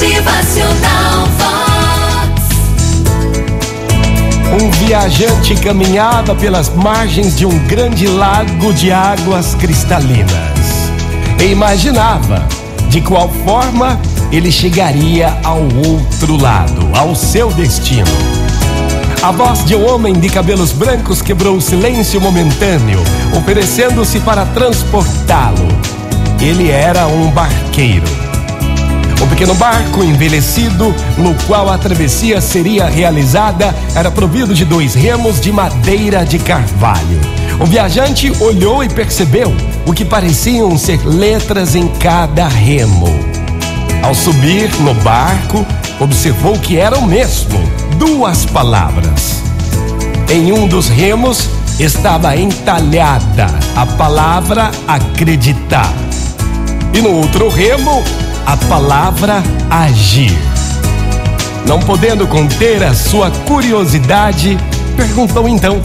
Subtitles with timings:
[0.00, 2.40] Motivacional Vox.
[4.58, 10.30] Um viajante caminhava pelas margens de um grande lago de águas cristalinas.
[11.38, 12.48] E imaginava
[12.88, 14.00] de qual forma
[14.32, 18.08] ele chegaria ao outro lado, ao seu destino.
[19.22, 23.02] A voz de um homem de cabelos brancos quebrou o silêncio momentâneo,
[23.36, 25.68] oferecendo-se para transportá-lo.
[26.40, 28.19] Ele era um barqueiro.
[29.30, 35.50] Pequeno barco envelhecido, no qual a travessia seria realizada, era provido de dois remos de
[35.50, 37.18] madeira de carvalho.
[37.58, 39.54] O viajante olhou e percebeu
[39.86, 43.06] o que pareciam ser letras em cada remo.
[44.02, 45.64] Ao subir no barco,
[46.00, 47.58] observou que era o mesmo,
[47.98, 49.42] duas palavras.
[50.28, 55.92] Em um dos remos estava entalhada a palavra acreditar.
[56.92, 58.02] E no outro remo,
[58.46, 60.36] a palavra agir.
[61.66, 64.58] Não podendo conter a sua curiosidade,
[64.96, 65.80] perguntou então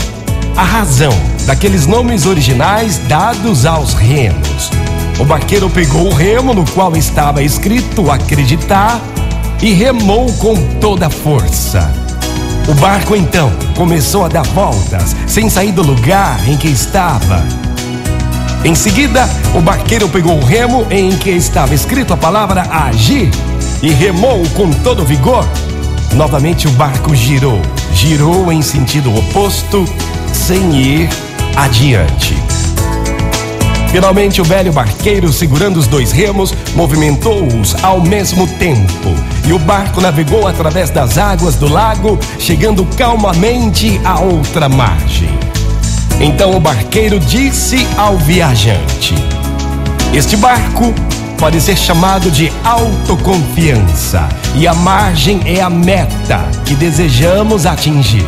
[0.56, 1.14] a razão
[1.46, 4.72] daqueles nomes originais dados aos remos.
[5.20, 9.00] O barqueiro pegou o remo no qual estava escrito acreditar
[9.62, 11.92] e remou com toda a força.
[12.68, 17.65] O barco então começou a dar voltas, sem sair do lugar em que estava.
[18.66, 23.30] Em seguida, o barqueiro pegou o remo em que estava escrito a palavra agir
[23.80, 25.48] e remou com todo vigor.
[26.16, 27.62] Novamente o barco girou,
[27.94, 29.86] girou em sentido oposto,
[30.34, 31.10] sem ir
[31.56, 32.36] adiante.
[33.92, 39.14] Finalmente, o velho barqueiro, segurando os dois remos, movimentou-os ao mesmo tempo.
[39.48, 45.35] E o barco navegou através das águas do lago, chegando calmamente à outra margem.
[46.26, 49.14] Então o barqueiro disse ao viajante:
[50.12, 50.92] Este barco
[51.38, 58.26] pode ser chamado de autoconfiança, e a margem é a meta que desejamos atingir.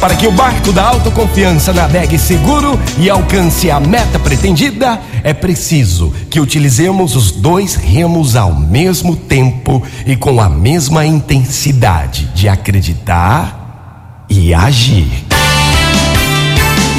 [0.00, 6.12] Para que o barco da autoconfiança navegue seguro e alcance a meta pretendida, é preciso
[6.28, 14.26] que utilizemos os dois remos ao mesmo tempo e com a mesma intensidade de acreditar
[14.28, 15.29] e agir.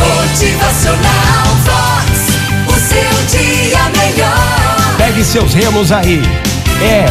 [0.01, 2.09] Motivacional Vox.
[2.67, 4.95] O seu dia melhor.
[4.97, 6.21] Pegue seus remos aí.
[6.81, 7.05] É,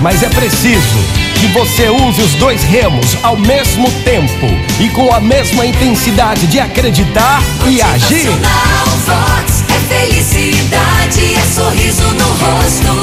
[0.00, 0.98] mas é preciso
[1.40, 4.46] que você use os dois remos ao mesmo tempo
[4.80, 8.28] e com a mesma intensidade de acreditar e agir.
[9.06, 9.64] Vox.
[9.68, 13.01] É felicidade, é sorriso no rosto,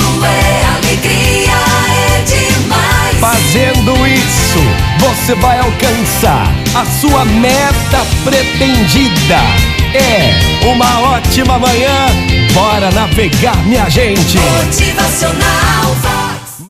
[5.30, 9.38] você vai alcançar a sua meta pretendida.
[9.94, 12.08] É uma ótima manhã.
[12.52, 14.40] Bora navegar, minha gente.
[14.40, 15.96] Motivacional